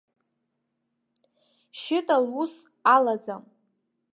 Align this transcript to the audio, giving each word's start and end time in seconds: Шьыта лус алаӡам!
Шьыта 1.79 2.17
лус 2.29 2.53
алаӡам! 2.95 3.43